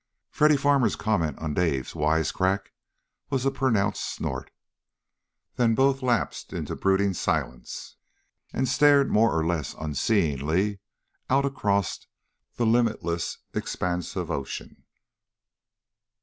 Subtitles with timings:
[0.31, 2.71] Freddy Farmer's comment on Dave's wisecrack
[3.29, 4.49] was a pronounced snort.
[5.57, 7.97] Then both lapsed into brooding silence
[8.51, 10.79] and stared more or less unseeingly
[11.29, 11.99] out across
[12.55, 14.85] the limitless expanse of ocean.